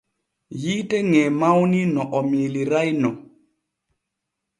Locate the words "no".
1.93-2.01, 3.01-3.09